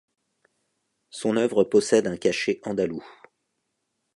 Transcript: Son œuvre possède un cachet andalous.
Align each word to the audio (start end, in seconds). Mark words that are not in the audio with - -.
Son 1.11 1.37
œuvre 1.37 1.63
possède 1.63 2.07
un 2.07 2.17
cachet 2.17 2.59
andalous. 2.63 3.05